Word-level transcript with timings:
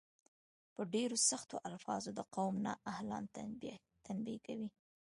په 0.75 0.81
ډیرو 0.93 1.17
سختو 1.29 1.55
الفاظو 1.69 2.09
د 2.15 2.19
قوم 2.35 2.53
نا 2.65 2.73
اهلان 2.93 3.23
تنبیه 4.05 4.39
کوي. 4.45 4.69